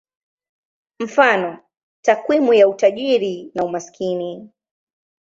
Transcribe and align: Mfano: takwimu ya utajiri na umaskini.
Mfano: 0.99 1.59
takwimu 2.01 2.53
ya 2.53 2.67
utajiri 2.67 3.51
na 3.55 3.63
umaskini. 3.65 4.51